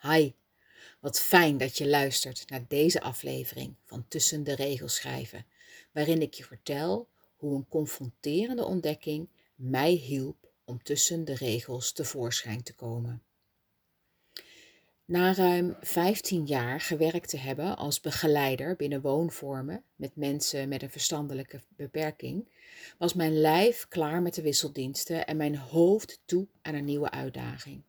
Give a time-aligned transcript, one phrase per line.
[0.00, 0.32] Hi,
[1.00, 5.46] wat fijn dat je luistert naar deze aflevering van Tussen de Regels schrijven,
[5.92, 12.62] waarin ik je vertel hoe een confronterende ontdekking mij hielp om tussen de regels tevoorschijn
[12.62, 13.22] te komen.
[15.04, 20.90] Na ruim 15 jaar gewerkt te hebben als begeleider binnen woonvormen met mensen met een
[20.90, 22.48] verstandelijke beperking,
[22.98, 27.82] was mijn lijf klaar met de wisseldiensten en mijn hoofd toe aan een nieuwe uitdaging.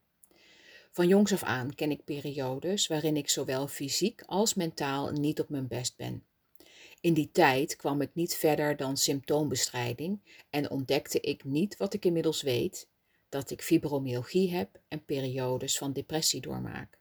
[0.98, 5.49] Van jongs af aan ken ik periodes waarin ik zowel fysiek als mentaal niet op
[5.49, 6.23] mijn best ben.
[7.02, 12.05] In die tijd kwam ik niet verder dan symptoombestrijding en ontdekte ik niet wat ik
[12.05, 12.88] inmiddels weet:
[13.30, 17.00] dat ik fibromyalgie heb en periodes van depressie doormaak.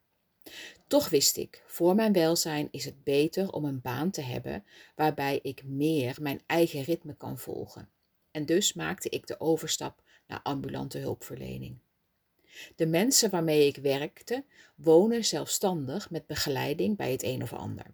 [0.87, 5.39] Toch wist ik, voor mijn welzijn is het beter om een baan te hebben waarbij
[5.43, 7.91] ik meer mijn eigen ritme kan volgen.
[8.31, 11.79] En dus maakte ik de overstap naar ambulante hulpverlening.
[12.77, 17.87] De mensen waarmee ik werkte wonen zelfstandig met begeleiding bij het een of ander.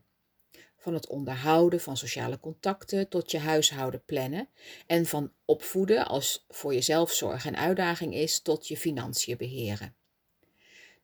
[0.77, 4.49] Van het onderhouden van sociale contacten tot je huishouden plannen
[4.87, 9.95] en van opvoeden als voor jezelf zorg een uitdaging is tot je financiën beheren.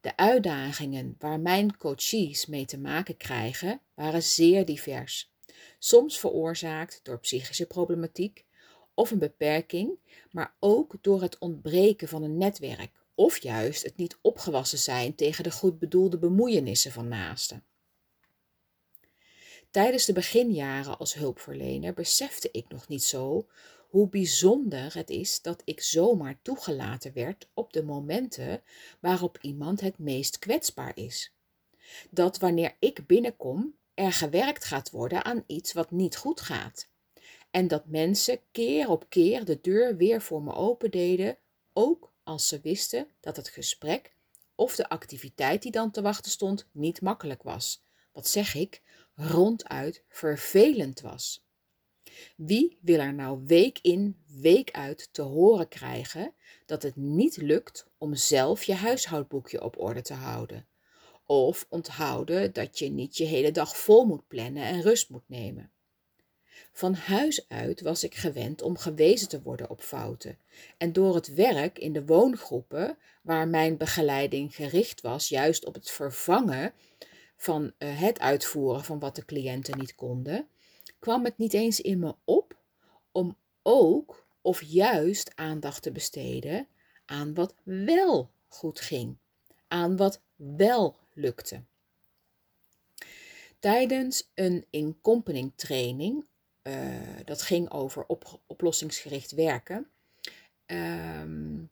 [0.01, 5.33] De uitdagingen waar mijn coaches mee te maken krijgen waren zeer divers.
[5.79, 8.45] Soms veroorzaakt door psychische problematiek
[8.95, 9.99] of een beperking,
[10.31, 15.45] maar ook door het ontbreken van een netwerk of juist het niet opgewassen zijn tegen
[15.45, 17.65] de goed bedoelde bemoeienissen van naasten.
[19.71, 23.49] Tijdens de beginjaren als hulpverlener besefte ik nog niet zo
[23.89, 28.63] hoe bijzonder het is dat ik zomaar toegelaten werd op de momenten
[29.01, 31.33] waarop iemand het meest kwetsbaar is.
[32.11, 36.89] Dat wanneer ik binnenkom, er gewerkt gaat worden aan iets wat niet goed gaat.
[37.51, 41.39] En dat mensen keer op keer de deur weer voor me opendeden,
[41.73, 44.13] ook als ze wisten dat het gesprek
[44.55, 47.83] of de activiteit die dan te wachten stond niet makkelijk was.
[48.13, 48.83] Wat zeg ik?
[49.15, 51.47] Ronduit vervelend was.
[52.37, 56.35] Wie wil er nou week in, week uit te horen krijgen
[56.67, 60.67] dat het niet lukt om zelf je huishoudboekje op orde te houden?
[61.27, 65.73] Of onthouden dat je niet je hele dag vol moet plannen en rust moet nemen?
[66.73, 70.39] Van huis uit was ik gewend om gewezen te worden op fouten.
[70.77, 75.91] En door het werk in de woongroepen, waar mijn begeleiding gericht was juist op het
[75.91, 76.73] vervangen
[77.37, 80.49] van uh, het uitvoeren van wat de cliënten niet konden,
[80.99, 82.57] kwam het niet eens in me op
[83.13, 86.69] om ook of juist aandacht te besteden
[87.05, 89.17] aan wat wel goed ging,
[89.69, 91.63] aan wat wel lukte.
[93.59, 96.25] Tijdens een in-company training
[97.25, 99.91] dat ging over op, oplossingsgericht werken.
[100.67, 101.71] Um,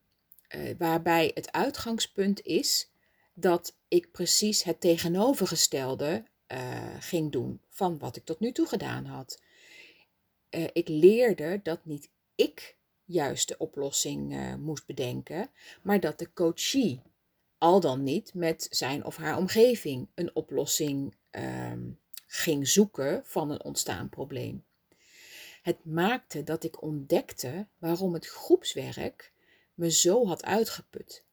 [0.55, 2.91] uh, waarbij het uitgangspunt is
[3.35, 9.05] dat ik precies het tegenovergestelde uh, ging doen van wat ik tot nu toe gedaan
[9.05, 9.41] had.
[10.73, 15.51] ik leerde dat niet ik juist de oplossing moest bedenken,
[15.83, 17.03] maar dat de coachie
[17.59, 21.91] al dan niet met zijn of haar omgeving een oplossing ehm,
[22.27, 24.65] ging zoeken van een ontstaan probleem.
[25.67, 29.33] Het maakte dat ik ontdekte waarom het groepswerk
[29.75, 31.25] me zo had uitgeput.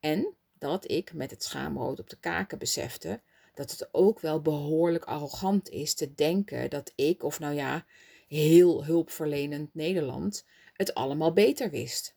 [0.00, 3.20] En dat ik met het schaamrood op de kaken besefte
[3.54, 7.84] dat het ook wel behoorlijk arrogant is te denken dat ik, of nou ja,
[8.28, 12.14] heel hulpverlenend Nederland, het allemaal beter wist.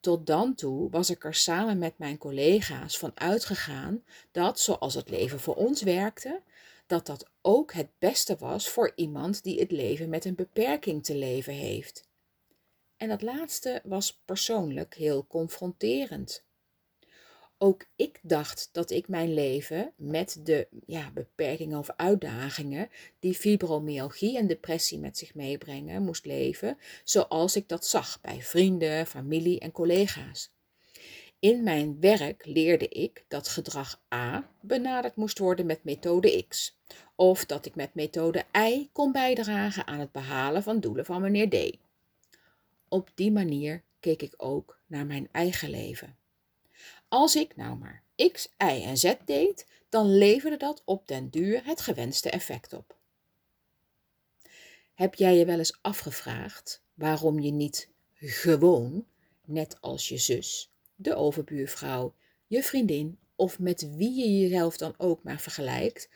[0.00, 5.10] Tot dan toe was ik er samen met mijn collega's van uitgegaan dat, zoals het
[5.10, 6.42] leven voor ons werkte,
[6.90, 11.14] dat dat ook het beste was voor iemand die het leven met een beperking te
[11.14, 12.08] leven heeft.
[12.96, 16.44] En dat laatste was persoonlijk heel confronterend.
[17.58, 24.38] Ook ik dacht dat ik mijn leven met de ja, beperkingen of uitdagingen die fibromyalgie
[24.38, 29.72] en depressie met zich meebrengen moest leven, zoals ik dat zag bij vrienden, familie en
[29.72, 30.50] collega's.
[31.40, 36.78] In mijn werk leerde ik dat gedrag A benaderd moest worden met methode X,
[37.14, 41.48] of dat ik met methode Y kon bijdragen aan het behalen van doelen van meneer
[41.48, 41.76] D.
[42.88, 46.16] Op die manier keek ik ook naar mijn eigen leven.
[47.08, 48.02] Als ik nou maar
[48.32, 52.96] X, Y en Z deed, dan leverde dat op den duur het gewenste effect op.
[54.94, 59.06] Heb jij je wel eens afgevraagd waarom je niet gewoon,
[59.44, 60.70] net als je zus,
[61.02, 62.14] de overbuurvrouw,
[62.46, 66.08] je vriendin of met wie je jezelf dan ook maar vergelijkt,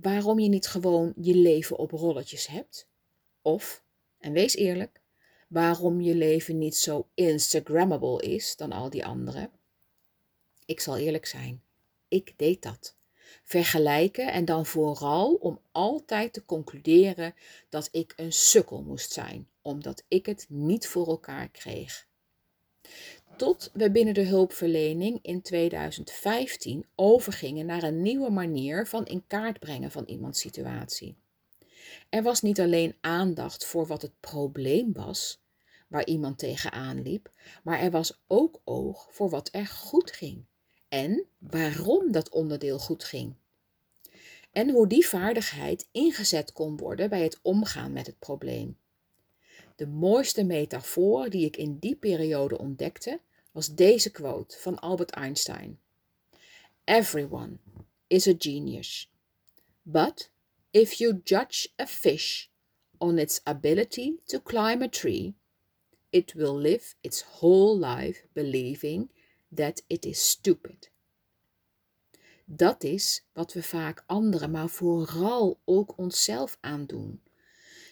[0.00, 2.88] waarom je niet gewoon je leven op rolletjes hebt?
[3.42, 3.84] Of,
[4.18, 5.00] en wees eerlijk,
[5.48, 9.50] waarom je leven niet zo Instagrammable is dan al die anderen?
[10.66, 11.62] Ik zal eerlijk zijn,
[12.08, 12.96] ik deed dat.
[13.44, 17.34] Vergelijken en dan vooral om altijd te concluderen
[17.68, 22.08] dat ik een sukkel moest zijn, omdat ik het niet voor elkaar kreeg.
[23.40, 29.58] Tot we binnen de hulpverlening in 2015 overgingen naar een nieuwe manier van in kaart
[29.58, 31.16] brengen van iemands situatie.
[32.08, 35.42] Er was niet alleen aandacht voor wat het probleem was,
[35.88, 37.30] waar iemand tegenaan liep,
[37.62, 40.44] maar er was ook oog voor wat er goed ging
[40.88, 43.34] en waarom dat onderdeel goed ging.
[44.52, 48.78] En hoe die vaardigheid ingezet kon worden bij het omgaan met het probleem.
[49.76, 53.20] De mooiste metafoor die ik in die periode ontdekte
[53.52, 55.78] was deze quote van Albert Einstein:
[56.84, 57.58] Everyone
[58.06, 59.10] is a genius,
[59.82, 60.30] but
[60.70, 62.48] if you judge a fish
[62.98, 65.34] on its ability to climb a tree,
[66.10, 69.10] it will live its whole life believing
[69.54, 70.90] that it is stupid.
[72.44, 77.22] Dat is wat we vaak anderen, maar vooral ook onszelf aandoen.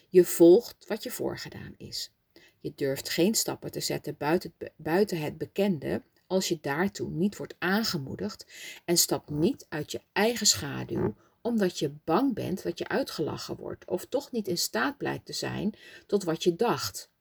[0.09, 2.11] Je volgt wat je voorgedaan is.
[2.59, 7.37] Je durft geen stappen te zetten buiten het, buiten het bekende als je daartoe niet
[7.37, 8.45] wordt aangemoedigd
[8.85, 13.85] en stap niet uit je eigen schaduw omdat je bang bent dat je uitgelachen wordt
[13.85, 15.73] of toch niet in staat blijkt te zijn
[16.05, 17.11] tot wat je dacht.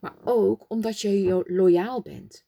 [0.00, 2.44] Maar ook omdat je loyaal bent,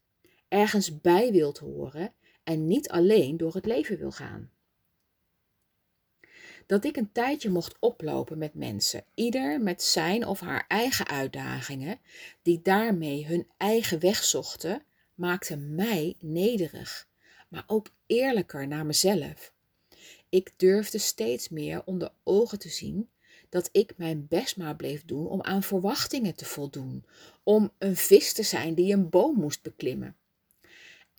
[0.49, 2.13] ergens bij wilt horen
[2.45, 4.51] en niet alleen door het leven wil gaan.
[6.71, 11.99] Dat ik een tijdje mocht oplopen met mensen, ieder met zijn of haar eigen uitdagingen,
[12.43, 14.83] die daarmee hun eigen weg zochten,
[15.15, 17.09] maakte mij nederig,
[17.49, 19.53] maar ook eerlijker naar mezelf.
[20.29, 23.11] Ik durfde steeds meer onder ogen te zien
[23.49, 27.05] dat ik mijn best maar bleef doen om aan verwachtingen te voldoen,
[27.43, 30.17] om een vis te zijn die een boom moest beklimmen.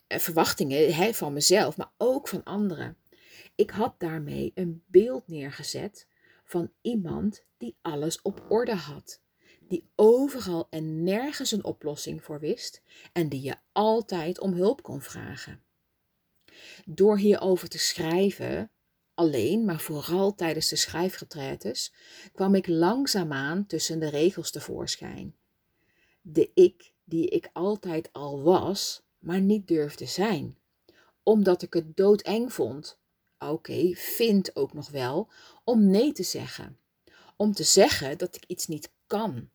[0.06, 2.96] Eh, verwachtingen van mezelf, maar ook van anderen.
[3.62, 6.06] Ik had daarmee een beeld neergezet
[6.44, 9.20] van iemand die alles op orde had,
[9.60, 12.82] die overal en nergens een oplossing voor wist
[13.12, 15.62] en die je altijd om hulp kon vragen.
[16.84, 18.70] Door hierover te schrijven,
[19.14, 21.92] alleen, maar vooral tijdens de schrijfgetretes,
[22.32, 25.36] kwam ik langzaamaan tussen de regels tevoorschijn.
[26.20, 30.58] De ik die ik altijd al was, maar niet durfde zijn,
[31.22, 33.00] omdat ik het doodeng vond.
[33.50, 35.28] Oké, vind ook nog wel,
[35.64, 36.78] om nee te zeggen.
[37.36, 39.50] Om te zeggen dat ik iets niet kan.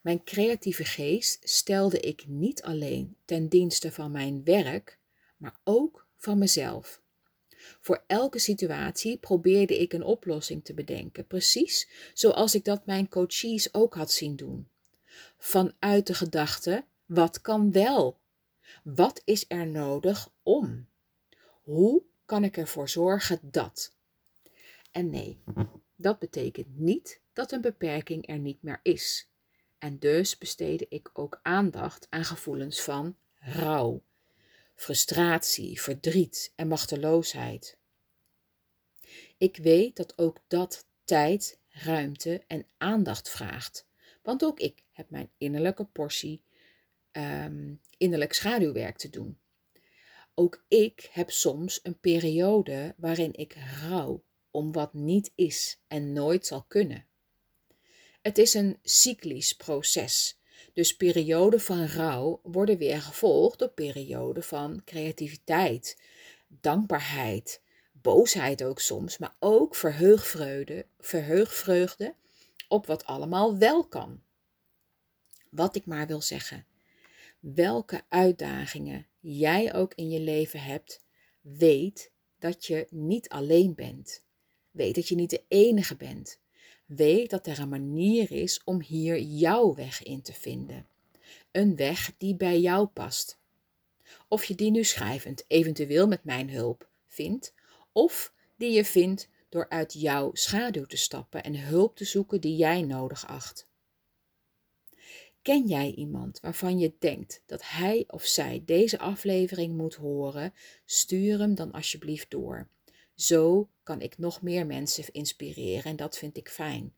[0.00, 4.98] Mijn creatieve geest stelde ik niet alleen ten dienste van mijn werk,
[5.36, 7.00] maar ook van mezelf.
[7.80, 13.74] Voor elke situatie probeerde ik een oplossing te bedenken, precies zoals ik dat mijn coaches
[13.74, 14.68] ook had zien doen.
[15.38, 18.20] Vanuit de gedachte: wat kan wel?
[18.84, 20.86] Wat is er nodig om?
[21.62, 22.02] Hoe
[22.32, 23.94] kan ik ervoor zorgen dat?
[24.90, 25.42] En nee,
[25.96, 29.28] dat betekent niet dat een beperking er niet meer is.
[29.78, 34.02] En dus besteedde ik ook aandacht aan gevoelens van rouw,
[34.74, 37.76] frustratie, verdriet en machteloosheid.
[39.38, 43.86] Ik weet dat ook dat tijd, ruimte en aandacht vraagt,
[44.22, 46.42] want ook ik heb mijn innerlijke portie
[47.12, 49.38] um, innerlijk schaduwwerk te doen.
[50.34, 56.46] Ook ik heb soms een periode waarin ik rouw om wat niet is en nooit
[56.46, 57.06] zal kunnen.
[58.22, 60.40] Het is een cyclisch proces
[60.72, 66.02] dus perioden van rouw worden weer gevolgd door perioden van creativiteit,
[66.48, 67.62] dankbaarheid,
[67.92, 72.14] boosheid ook soms, maar ook verheugvreugde, verheugvreugde
[72.68, 74.22] op wat allemaal wel kan.
[75.50, 76.66] Wat ik maar wil zeggen,
[77.42, 81.04] welke uitdagingen jij ook in je leven hebt,
[81.40, 84.22] weet dat je niet alleen bent.
[84.70, 86.38] Weet dat je niet de enige bent.
[86.86, 90.86] Weet dat er een manier is om hier jouw weg in te vinden.
[91.50, 93.38] Een weg die bij jou past.
[94.28, 97.54] Of je die nu schrijvend, eventueel met mijn hulp, vindt,
[97.92, 102.56] of die je vindt door uit jouw schaduw te stappen en hulp te zoeken die
[102.56, 103.70] jij nodig acht.
[105.42, 110.54] Ken jij iemand waarvan je denkt dat hij of zij deze aflevering moet horen?
[110.84, 112.68] Stuur hem dan alsjeblieft door.
[113.14, 116.94] Zo kan ik nog meer mensen inspireren en dat vind ik fijn.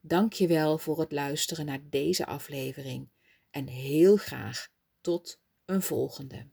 [0.00, 3.08] Dank je wel voor het luisteren naar deze aflevering
[3.50, 4.68] en heel graag
[5.00, 6.46] tot een volgende.